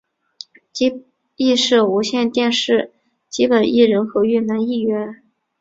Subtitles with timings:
[1.35, 2.91] 亦是无线电视
[3.29, 5.21] 基本艺人合约男艺员。